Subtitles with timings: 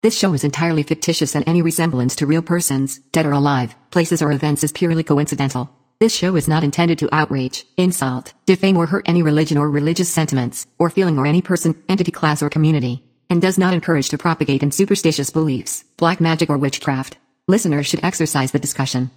[0.00, 4.22] This show is entirely fictitious and any resemblance to real persons, dead or alive, places
[4.22, 5.70] or events is purely coincidental.
[5.98, 10.08] This show is not intended to outrage, insult, defame or hurt any religion or religious
[10.08, 14.18] sentiments, or feeling or any person, entity class or community, and does not encourage to
[14.18, 17.18] propagate in superstitious beliefs, black magic or witchcraft.
[17.48, 19.10] Listeners should exercise the discussion.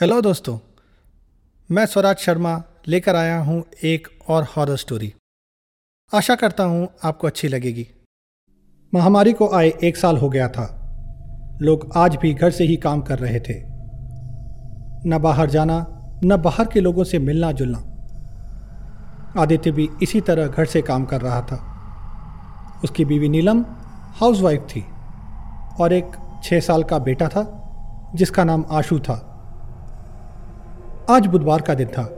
[0.00, 0.58] Hello दोस्तों
[1.70, 2.52] मैं स्वराज शर्मा
[2.88, 5.12] लेकर आया हूं एक और horror story
[6.14, 7.86] आशा करता हूं आपको अच्छी लगेगी
[8.92, 10.64] महामारी को आए एक साल हो गया था।
[11.62, 13.54] लोग आज भी घर से ही काम कर रहे थे।
[15.08, 15.86] न बाहर जाना,
[16.24, 17.78] न बाहर के लोगों से मिलना जुलना।
[19.40, 21.56] आदित्य भी इसी तरह घर से काम कर रहा था।
[22.84, 23.64] उसकी बीवी नीलम
[24.20, 24.84] हाउसवाइफ थी
[25.80, 26.12] और एक
[26.44, 27.44] छः साल का बेटा था,
[28.14, 29.14] जिसका नाम आशु था।
[31.10, 32.08] आज बुधवार का दिन था।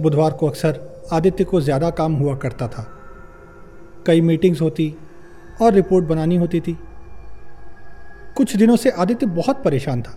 [0.00, 0.80] बुधवार को अक्सर
[1.12, 2.86] आदित्य को ज़्यादा काम हुआ करता था।
[4.06, 4.94] कई मीटिंग्स होती
[5.62, 6.78] और रिपोर्ट बनानी होती थी।
[8.36, 10.14] कुछ दिनों से आदित्य बहुत परेशान था।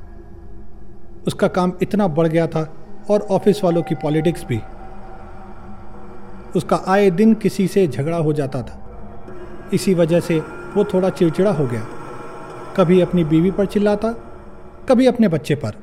[1.27, 2.61] उसका काम इतना बढ़ गया था
[3.09, 4.59] और ऑफ़िस वालों की पॉलिटिक्स भी।
[6.55, 8.83] उसका आए दिन किसी से झगड़ा हो जाता था।
[9.73, 10.39] इसी वजह से
[10.75, 11.85] वो थोड़ा चिड़चिड़ा हो गया।
[12.77, 14.11] कभी अपनी बीवी पर चिल्लाता,
[14.89, 15.75] कभी अपने बच्चे पर।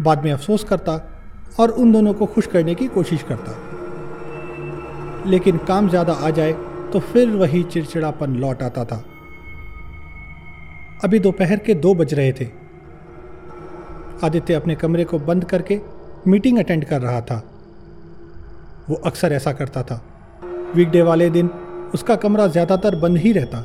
[0.00, 0.92] बाद में अफसोस करता
[1.60, 3.52] और उन दोनों को खुश करने की कोशिश करता।
[5.26, 6.52] लेकिन काम ज़्यादा आ जाए
[6.92, 9.04] तो फिर वही चिड़चिड़ापन लौट आता था।
[11.04, 12.46] अभी दोपहर के दो बज रहे थे।
[14.24, 15.78] आदित्य अपने कमरे को बंद करके
[16.26, 17.42] मीटिंग अटेंड कर रहा था।
[18.88, 20.00] वो अक्सर ऐसा करता था।
[20.76, 21.50] वीकडे वाले दिन
[21.94, 23.58] उसका कमरा ज़्यादातर बंद ही रहता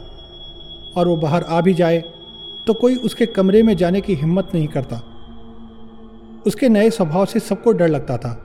[0.98, 2.04] और वो बाहर आ भी जाए
[2.68, 5.02] तो कोई उसके कमरे में जाने की हिम्मत नहीं करता।
[6.48, 8.38] उसके नए स्वभाव से सबको डर लगता था।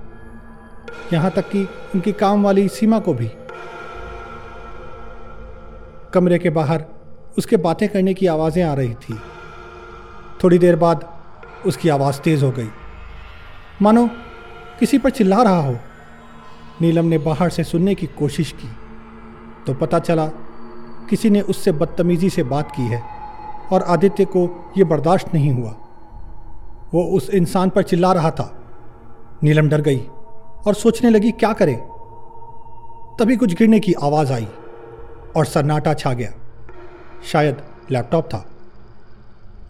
[1.13, 1.63] यहाँ तक कि
[1.95, 3.29] उनकी काम वाली सीमा को भी।
[6.15, 6.85] कमरे के बाहर
[7.39, 9.15] उसके बातें करने की आवाज़ें आ रही थी।
[10.45, 11.09] थोड़ी देर बाद
[11.67, 12.69] उसकी आवाज़ तेज़ हो गई।
[13.83, 14.09] मानो,
[14.81, 15.77] किसी पर चिल्ला रहा हो।
[16.81, 18.69] नीलम ने बाहर से सुनने की कोशिश की
[19.67, 20.27] तो पता चला
[21.11, 23.03] किसी ने उससे बदतमीज़ी से बात की है
[23.73, 25.75] और आदित्य को यह बर्दाश्त नहीं हुआ।
[26.95, 28.55] वो उस इंसान पर चिल्ला रहा था।
[29.43, 30.01] नीलम डर गई
[30.67, 31.75] और सोचने लगी, क्या करे?
[33.19, 34.49] तभी कुछ गिरने की आवाज़ आई।
[35.37, 36.33] और सन्नाटा छा गया।
[37.25, 38.45] शायद लैपटॉप था।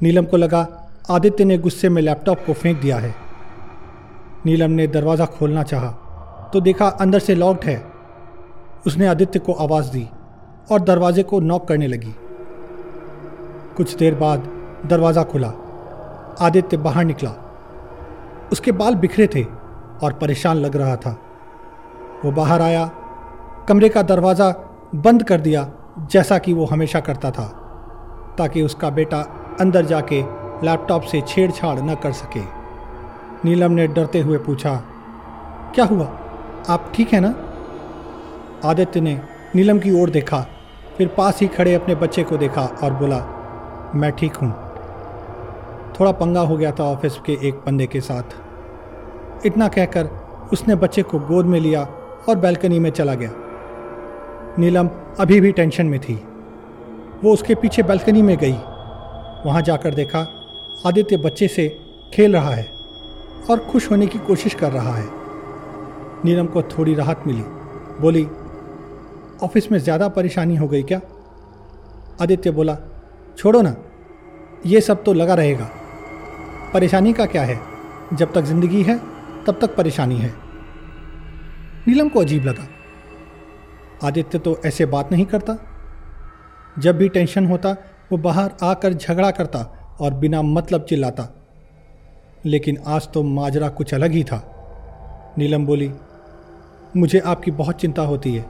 [0.02, 0.66] नीलम को लगा,
[1.10, 3.14] आदित्य ने गुस्से में लैपटॉप को फेंक दिया है।
[4.46, 5.90] नीलम ने दरवाज़ा खोलना चाहा
[6.52, 7.82] तो देखा अंदर से लॉक्ड है।
[8.86, 10.06] उसने आदित्य को आवाज़ दी
[10.72, 12.14] और दरवाजे को नॉक करने लगी।
[13.76, 14.48] कुछ देर बाद
[14.86, 15.52] दरवाज़ा खुला।
[16.40, 17.32] आदित्य बाहर निकला।
[18.52, 19.42] उसके बाल बिखरे थे
[20.02, 21.10] और परेशान लग रहा था।
[22.24, 22.90] वो बाहर आया।
[23.68, 24.50] कमरे का दरवाज़ा
[24.94, 25.70] बंद कर दिया
[26.10, 27.44] जैसा कि वो हमेशा करता था,
[28.38, 29.18] ताकि उसका बेटा
[29.60, 30.20] अंदर जाके
[30.64, 32.40] लैपटॉप से छेड़छाड़ न कर सके।
[33.44, 34.74] नीलम ने डरते हुए पूछा,
[35.74, 36.04] क्या हुआ?
[36.68, 37.34] आप ठीक है ना?
[38.64, 39.20] आदित्य ने
[39.54, 40.40] नीलम की ओर देखा,
[40.98, 43.18] फिर पास ही खड़े अपने बच्चे को देखा और बोला,
[43.94, 44.50] मैं ठीक हूँ।
[46.00, 50.08] थोड़ा पंगा हो गया था ऑफ़िस के एक बंदे के साथ। इतना कहकर
[50.52, 51.82] उसने बच्चे को गोद में लिया
[52.28, 53.30] और बैल्कनी में चला गया।
[54.58, 54.88] नीलम
[55.20, 56.14] अभी भी टेंशन में थी।
[57.22, 58.56] वो उसके पीछे बालकनी में गई।
[59.46, 60.18] वहाँ जाकर देखा,
[60.86, 61.68] आदित्य बच्चे से
[62.14, 62.66] खेल रहा है
[63.50, 65.06] और खुश होने की कोशिश कर रहा है।
[66.24, 67.42] नीलम को थोड़ी राहत मिली।
[68.00, 68.24] बोली,
[69.42, 71.00] ऑफ़िस में ज़्यादा परेशानी हो गई क्या?
[72.22, 72.76] आदित्य बोला,
[73.38, 73.74] छोड़ो ना,
[74.66, 75.70] ये सब तो लगा रहेगा।
[76.74, 77.60] परेशानी का क्या है?
[78.14, 78.98] जब तक ज़िंदगी है,
[79.46, 80.34] तब तक परेशानी है।
[81.88, 82.66] नीलम को अजीब लगा।
[84.04, 85.56] आदित्य तो ऐसे बात नहीं करता।
[86.78, 87.70] जब भी टेंशन होता,
[88.12, 91.34] वो बाहर आकर झगड़ा करता और बिना मतलब चिल्लाता।
[92.46, 94.54] लेकिन आज तो माजरा कुछ अलग ही था।
[95.38, 95.94] नीलम बोली,
[96.96, 98.42] मुझे आपकी बहुत चिंता होती है।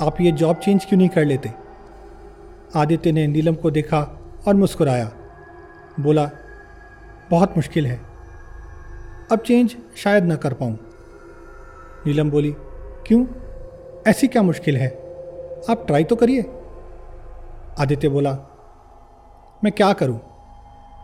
[0.00, 1.52] आप ये जॉब चेंज क्यों नहीं कर लेते?
[2.76, 5.12] आदित्य ने नीलम को देखा और मुस्कुराया।
[6.00, 6.30] बोला,
[7.30, 8.00] बहुत मुश्किल है।
[9.32, 10.78] अब चेंज शायद न कर पाऊँ।
[12.06, 12.54] नीलम बोली,
[13.06, 13.26] क्यों?
[14.06, 14.88] ऐसी क्या मुश्किल है?
[15.70, 16.42] आप ट्राई तो करिए।
[17.80, 18.32] आदित्य बोला,
[19.64, 20.20] मैं क्या करूँ?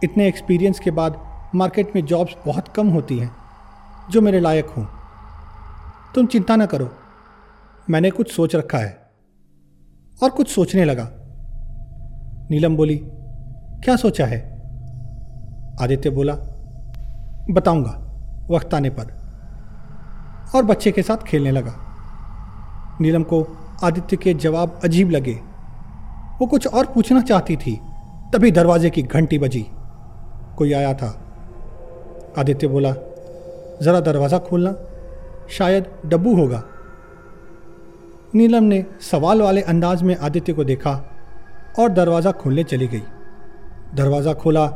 [0.04, 1.18] इतने एक्सपीरियंस के बाद
[1.54, 3.36] मार्केट में जॉब्स बहुत कम होती हैं,
[4.10, 4.84] जो मेरे लायक हों।
[6.14, 6.90] तुम चिंता ना करो,
[7.90, 9.10] मैंने कुछ सोच रखा है
[10.22, 11.08] और कुछ सोचने लगा।
[12.50, 13.00] नीलम बोली,
[13.84, 14.40] क्या सोचा है?
[15.80, 16.34] आदित्य बोला,
[17.50, 17.90] बताऊँगा,
[18.50, 19.20] वक्त आने पर,
[20.54, 21.88] और बच्चे के साथ खेलने लगा।
[23.02, 23.46] नीलम को
[23.84, 25.32] आदित्य के जवाब अजीब लगे।
[26.40, 27.80] वो कुछ और पूछना चाहती थी,
[28.32, 29.66] तभी दरवाजे की घंटी बजी।
[30.58, 31.08] कोई आया था?
[32.38, 32.92] आदित्य बोला,
[33.82, 34.74] ज़रा दरवाज़ा खोलना,
[35.50, 36.62] शायद डब्बू होगा।
[38.34, 40.92] नीलम ने सवाल वाले अंदाज में आदित्य को देखा
[41.78, 43.02] और दरवाज़ा खोलने चली गई।
[43.94, 44.66] दरवाज़ा खोला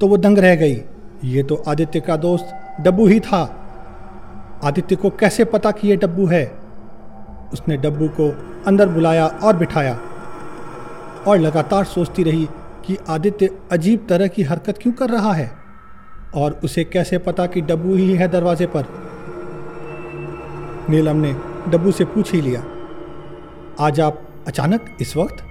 [0.00, 0.82] तो वो दंग रह गई।
[1.24, 3.42] ये तो आदित्य का दोस्त डब्बू ही था।
[4.64, 6.44] आदित्य को कैसे पता कि ये डब्बू है?
[7.52, 8.28] उसने डब्बू को
[8.66, 9.98] अंदर बुलाया और बिठाया।
[11.28, 12.48] और लगातार सोचती रही
[12.86, 15.50] कि आदित्य अजीब तरह की हरकत क्यों कर रहा है
[16.34, 18.86] और उसे कैसे पता कि डब्बू ही है दरवाजे पर।
[20.90, 21.32] नीलम ने
[21.68, 22.64] डब्बू से पूछ ही लिया,
[23.80, 25.44] आज आप अचानक इस वक्त?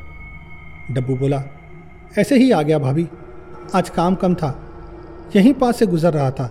[0.91, 1.41] डब्बू बोला,
[2.17, 3.07] ऐसे ही आ गया भाभी,
[3.75, 4.55] आज काम कम था,
[5.35, 6.49] यहीं पास से गुजर रहा था,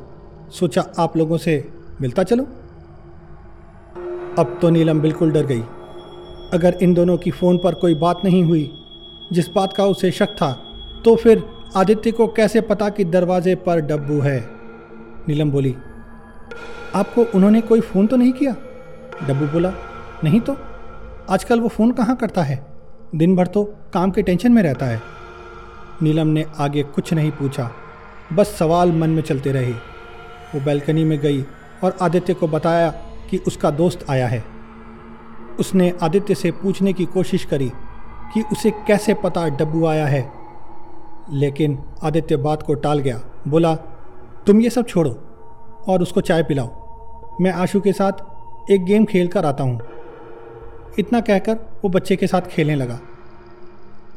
[0.50, 1.68] सोचा आप लोगों से
[2.00, 2.46] मिलता चलो?
[4.40, 5.62] अब तो नीलम बिल्कुल डर गई।
[6.52, 8.70] अगर इन दोनों की फ़ोन पर कोई बात नहीं हुई,
[9.32, 10.50] जिस बात का उसे शक था
[11.04, 11.42] तो फिर
[11.76, 14.38] आदित्य को कैसे पता कि दरवाजे पर डब्बू है?
[15.28, 15.74] नीलम बोली,
[16.94, 18.54] आपको उन्होंने कोई फ़ोन तो नहीं किया?
[19.28, 19.72] डब्बू बोला,
[20.24, 20.56] नहीं तो।
[21.30, 22.58] आजकल वो फ़ोन कहाँ करता है?
[23.14, 23.64] दिन भर तो
[23.94, 25.00] काम के टेंशन में रहता है।
[26.02, 27.70] नीलम ने आगे कुछ नहीं पूछा,
[28.32, 29.72] बस सवाल मन में चलते रहे।
[30.52, 31.44] वो बैल्कनी में गई
[31.84, 32.92] और आदित्य को बताया
[33.30, 34.44] कि उसका दोस्त आया है।
[35.60, 37.72] उसने आदित्य से पूछने की कोशिश करी
[38.34, 40.32] कि उसे कैसे पता डब्बू आया है।
[41.32, 43.74] लेकिन आदित्य बात को टाल गया, बोला,
[44.46, 45.10] तुम ये सब छोड़ो
[45.88, 46.66] और उसको चाय पिलाओ।
[47.40, 48.12] मैं आशु के साथ
[48.70, 49.80] एक गेम खेल कर आता हूँ।
[50.98, 52.98] इतना कहकर वो बच्चे के साथ खेलने लगा।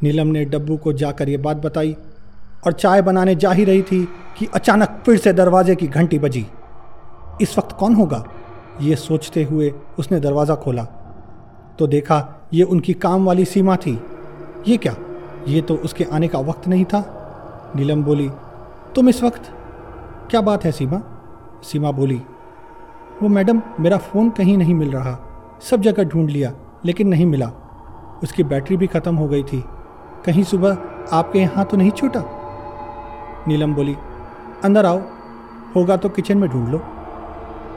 [0.03, 1.95] नीलम ने डब्बू को जाकर ये बात बताई
[2.65, 6.45] और चाय बनाने जा ही रही थी कि अचानक फिर से दरवाजे की घंटी बजी।
[7.41, 8.23] इस वक्त कौन होगा?
[8.81, 10.83] ये सोचते हुए उसने दरवाज़ा खोला।
[11.79, 13.99] तो देखा, ये उनकी काम वाली सीमा थी।
[14.67, 14.95] ये क्या?
[15.47, 17.03] ये तो उसके आने का वक्त नहीं था?
[17.75, 18.29] नीलम बोली,
[18.95, 19.51] तुम इस वक्त?
[20.29, 21.01] क्या बात है सीमा?
[21.63, 22.21] सीमा बोली,
[23.21, 25.17] वो मैडम, मेरा फ़ोन कहीं नहीं मिल रहा।
[25.61, 26.53] सब जगह ढूंढ लिया,
[26.85, 27.51] लेकिन नहीं मिला।
[28.23, 29.63] उसकी बैटरी भी ख़त्म हो गई थी।
[30.25, 30.77] कहीं सुबह
[31.11, 32.23] आपके यहाँ तो नहीं छूटा?
[33.47, 33.95] नीलम बोली,
[34.63, 35.01] अंदर आओ।
[35.75, 36.81] होगा तो किचन में ढूंढ लो।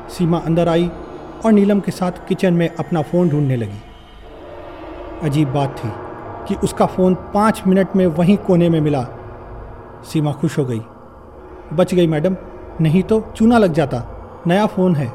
[0.08, 0.90] सीमा अंदर आई
[1.44, 3.82] और नीलम के साथ किचन में अपना फ़ोन ढूँढने लगी।
[5.22, 5.90] अजीब बात थी
[6.48, 9.06] कि उसका फ़ोन पाँच मिनट में वहीं कोने में मिला।
[10.04, 10.80] सीमा खुश हो गई।
[11.72, 12.36] बच गई मैडम,
[12.80, 14.02] नहीं तो चूना लग जाता।
[14.46, 15.12] नया फ़ोन है।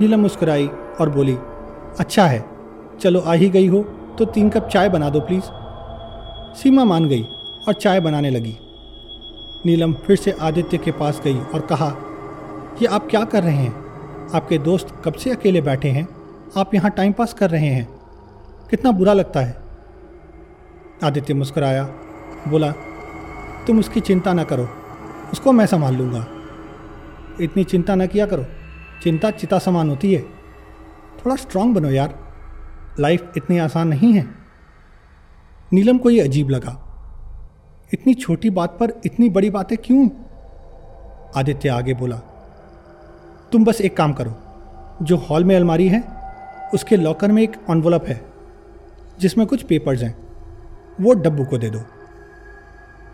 [0.00, 1.36] नीलम मुस्कराई और बोली
[2.00, 2.44] अच्छा है।
[3.00, 3.82] चलो आ ही गई हो
[4.18, 5.44] तो तीन कप चाय बना दो प्लीज़।
[6.54, 7.22] सीमा मान गई
[7.68, 8.56] और चाय बनाने लगी।
[9.66, 11.96] नीलम फिर से आदित्य के पास गई और कहा
[12.80, 13.82] ये आप क्या कर रहे हैं?
[14.34, 16.08] आपके दोस्त कब से अकेले बैठे हैं?
[16.56, 17.88] आप यहाँ टाइम पास कर रहे हैं।
[18.70, 19.62] कितना बुरा लगता है।
[21.04, 21.84] आदित्य मुस्कराया।
[22.48, 22.72] बोला,
[23.66, 24.68] तुम उसकी चिंता ना करो।
[25.32, 26.26] उसको मैं संभाल लूँगा।
[27.40, 28.46] इतनी चिंता ना किया करो।
[29.02, 30.22] चिंता चिता समान होती है।
[31.18, 32.18] थोड़ा स्ट्रांग बनो यार।
[33.00, 34.26] लाइफ इतनी आसान नहीं है।
[35.72, 36.88] नीलम को ये अजीब लगा।
[37.94, 40.08] इतनी छोटी बात पर इतनी बड़ी बातें क्यों?
[41.36, 42.20] आदित्य आगे बोला
[43.52, 44.34] तुम बस एक काम करो।
[45.04, 46.04] जो हॉल में अलमारी है,
[46.74, 48.24] उसके लॉकर में एक ऑनवलप है,
[49.20, 50.28] जिसमें कुछ पेपर्स हैं।
[51.00, 51.78] वो डब्बू को दे दो।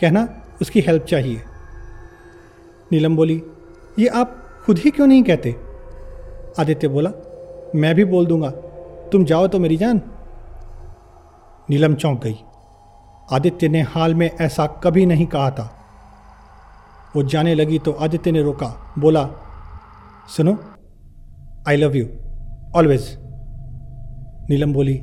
[0.00, 0.28] कहना,
[0.60, 1.42] उसकी हेल्प चाहिए।
[2.92, 3.42] नीलम बोली,
[3.98, 5.56] ये आप खुद ही क्यों नहीं कहते?
[6.60, 7.10] आदित्य बोला,
[7.74, 8.50] मैं भी बोल दूँगा।
[9.12, 10.02] तुम जाओ तो मेरी जान।
[11.70, 12.36] नीलम चौंक गई।
[13.32, 15.74] आदित्य ने हाल में ऐसा कभी नहीं कहा था।
[17.16, 19.30] वो जाने लगी तो आदित्य ने रोका, बोला
[20.28, 20.52] सुनो
[21.68, 22.06] I love you
[22.76, 23.04] always
[24.50, 24.96] Neelam बोली,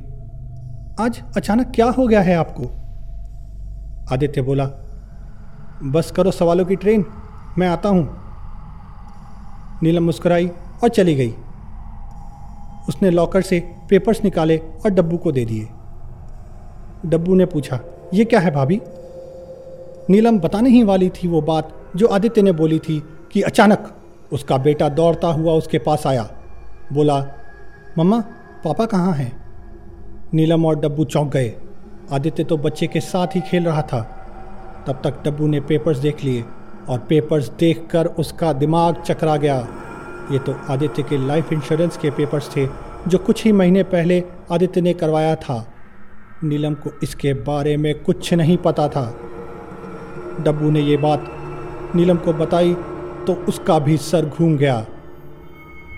[1.00, 2.64] आज अचानक क्या हो गया है आपको?
[4.14, 4.64] आदित्य बोला,
[5.82, 7.04] बस करो सवालों की ट्रेन,
[7.58, 8.08] मैं आता हूँ.
[9.82, 10.48] नीलम मुस्कुराई
[10.82, 11.34] और चली गई।
[12.88, 15.68] उसने लॉकर से पेपर्स निकाले और डब्बू को दे दिए।
[17.06, 17.80] डब्बू ने पूछा,
[18.14, 18.80] ये क्या है भाभी?
[20.10, 23.02] नीलम बताने ही वाली थी वो बात जो आदित्य ने बोली थी
[23.32, 23.92] कि अचानक
[24.32, 26.30] उसका बेटा दौड़ता हुआ उसके पास आया।
[26.92, 27.26] बोला,
[27.98, 28.20] मम्मा,
[28.64, 29.44] पापा कहाँ हैं?
[30.34, 31.54] नीलम और डब्बू चौंक गए।
[32.12, 34.00] आदित्य तो बच्चे के साथ ही खेल रहा था।
[34.86, 36.44] तब तक डब्बू ने पेपर्स देख लिए
[36.88, 39.68] और पेपर्स देखकर उसका दिमाग चकरा गया।
[40.32, 42.66] ये तो आदित्य के लाइफ इंश्योरेंस के पेपर्स थे,
[43.08, 45.72] जो कुछ ही महीने पहले आदित्य ने करवाया था।
[46.44, 49.16] नीलम को इसके बारे में कुछ नहीं पता था।
[50.40, 51.30] डब्बू ने ये बात
[51.94, 52.76] नीलम को बताई
[53.26, 54.84] तो उसका भी सर घूम गया।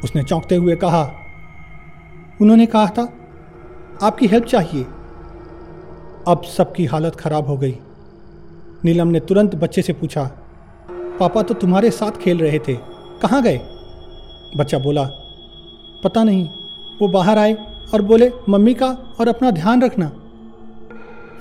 [0.04, 1.02] उसने चौंकते हुए कहा,
[2.40, 3.02] उन्होंने कहा था,
[4.02, 4.82] आपकी हेल्प चाहिए।
[6.28, 7.78] अब सबकी हालत खराब हो गई।
[8.84, 10.24] नीलम ने तुरंत बच्चे से पूछा,
[11.20, 12.74] पापा तो तुम्हारे साथ खेल रहे थे,
[13.22, 13.58] कहाँ गए?
[14.56, 15.04] बच्चा बोला,
[16.04, 16.48] पता नहीं,
[17.00, 17.54] वो बाहर आए
[17.94, 18.88] और बोले, मम्मी का
[19.20, 20.10] और अपना ध्यान रखना।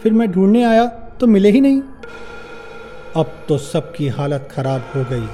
[0.03, 0.85] फिर मैं ढूँढने आया
[1.19, 1.81] तो मिले ही नहीं।
[3.15, 5.27] अब तो सबकी हालत खराब हो गई।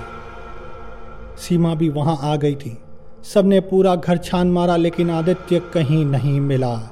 [1.37, 2.77] सीमा भी वहाँ आ गई थी।
[3.23, 6.89] सबने पूरा घर छान मारा, लेकिन आदित्य कहीं नहीं मिला।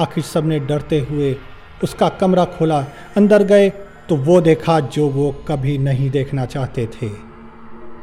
[0.00, 1.36] आखिर सबने डरते हुए
[1.84, 2.78] उसका कमरा खोला।
[3.16, 3.68] अंदर गए
[4.08, 7.10] तो वो देखा जो वो कभी नहीं देखना चाहते थे।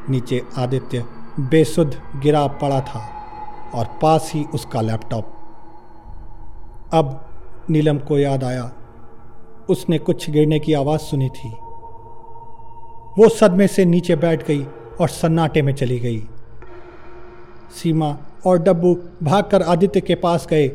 [0.10, 1.06] नीचे आदित्य
[1.40, 3.10] बेसुध गिरा पड़ा था
[3.76, 5.26] और पास ही उसका लैपटॉप।
[6.94, 7.26] अब
[7.70, 8.72] नीलम को याद आया।
[9.70, 11.50] उसने कुछ गिरने की आवाज़ सुनी थी।
[13.18, 14.68] वो सदमे से नीचे बैठ गई।
[15.02, 16.28] और सन्नाटे में चली गई।
[17.72, 20.72] सीमा और डब्बू भागकर आदित्य के पास गए।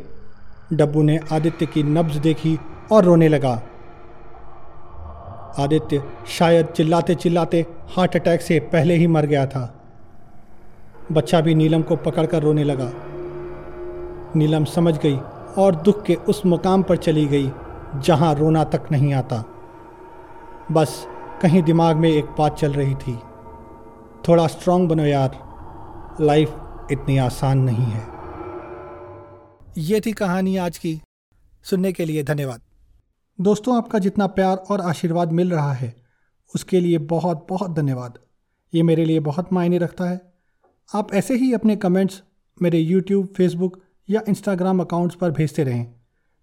[0.72, 2.58] डब्बू ने आदित्य की नब्ज देखी
[2.92, 3.62] और रोने लगा।
[5.58, 9.82] आदित्य शायद चिल्लाते चिल्लाते हार्ट अटैक से पहले ही मर गया था।
[11.12, 12.92] बच्चा भी नीलम को पकड़कर रोने लगा।
[14.36, 15.16] नीलम समझ गई
[15.58, 17.50] और दुख के उस मुकाम पर चली गई,
[17.96, 19.44] जहाँ रोना तक नहीं आता।
[20.72, 21.06] बस
[21.42, 23.18] कहीं दिमाग में एक बात चल रही थी।
[24.28, 25.38] थोड़ा स्ट्रांग बनो यार।
[26.20, 26.54] लाइफ
[26.92, 28.08] इतनी आसान नहीं है।
[29.78, 31.00] ये थी कहानी आज की।
[31.62, 32.60] सुनने के लिए धन्यवाद।
[33.40, 35.94] दोस्तों, आपका जितना प्यार और आशीर्वाद मिल रहा है,
[36.54, 38.18] उसके लिए बहुत बहुत धन्यवाद।
[38.74, 40.20] ये मेरे लिए बहुत मायने रखता है।
[40.94, 42.22] आप ऐसे ही अपने कमेंट्स
[42.62, 45.94] मेरे यूट्यूब फेसबुक या इंस्टाग्राम अकाउंट्स पर भेजते रहें।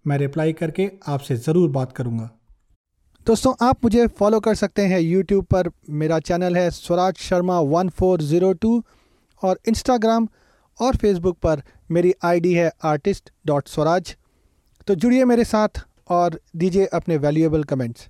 [0.06, 2.37] मैं रिप्लाई करके आपसे ज़रूर बात करूँगा।
[3.26, 7.88] दोस्तों, आप मुझे फॉलो कर सकते हैं यूट्यूब पर। मेरा चैनल है Swaraj Sharma one
[7.88, 8.70] four zero two
[9.42, 10.28] और इंस्टाग्राम
[10.78, 14.14] और फेसबुक पर मेरी आईडी है आर्टिस्ट डॉट स्वराज।
[14.86, 18.08] तो जुड़िए मेरे साथ और दीजिए अपने वैल्यूएबल कमेंट्स